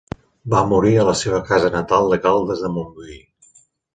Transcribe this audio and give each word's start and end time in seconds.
Va 0.53 0.59
morir 0.69 0.93
a 1.01 1.03
la 1.09 1.13
seva 1.19 1.41
casa 1.51 1.69
natal 1.75 2.09
de 2.13 2.19
Caldes 2.25 2.65
de 2.65 2.71
Montbui. 2.79 3.21